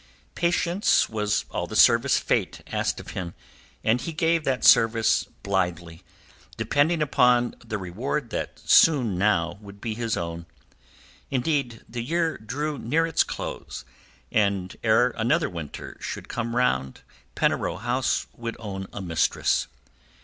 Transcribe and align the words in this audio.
Patience 0.33 1.07
was 1.09 1.45
all 1.51 1.67
the 1.67 1.75
service 1.75 2.17
Fate 2.17 2.63
asked 2.71 2.99
of 2.99 3.09
him, 3.11 3.35
and 3.83 4.01
he 4.01 4.11
gave 4.11 4.43
that 4.45 4.63
service 4.65 5.25
blithely, 5.43 6.01
depending 6.57 7.03
upon 7.03 7.53
the 7.63 7.77
reward 7.77 8.31
that 8.31 8.57
soon 8.67 9.15
now 9.15 9.59
would 9.61 9.79
be 9.79 9.93
his 9.93 10.17
own. 10.17 10.47
Indeed, 11.29 11.83
the 11.87 12.01
year 12.01 12.39
drew 12.39 12.79
near 12.79 13.05
its 13.05 13.23
close; 13.23 13.85
and 14.31 14.75
ere 14.83 15.11
another 15.11 15.51
winter 15.51 15.97
should 16.01 16.27
come 16.29 16.55
round 16.55 17.01
Penarrow 17.35 17.77
House 17.77 18.25
would 18.35 18.55
own 18.57 18.87
a 18.91 19.03
mistress. 19.03 19.67